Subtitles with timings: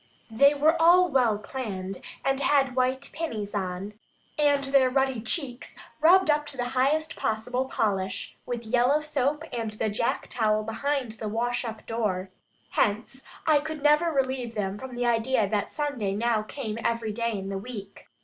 [0.31, 3.93] They were all well "claned," and had white pinnies on,
[4.35, 9.73] and their ruddy cheeks rubbed up to the highest possible polish, with yellow soap and
[9.73, 12.31] the jack towel behind the wash up door.
[12.71, 17.33] Hence, I never could relieve them from the idea that Sunday now came every day
[17.37, 18.07] in the week.